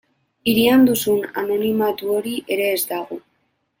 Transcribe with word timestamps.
Hirian 0.51 0.87
duzun 0.87 1.21
anonimatu 1.43 2.11
hori 2.17 2.35
ere 2.57 2.67
ez 2.71 2.81
dago. 2.95 3.21